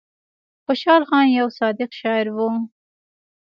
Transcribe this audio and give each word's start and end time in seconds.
خوشال 0.65 1.01
خان 1.09 1.27
يو 1.39 1.47
صادق 1.59 1.89
شاعر 1.99 2.27
وو 2.35 2.47
ـ 2.53 2.55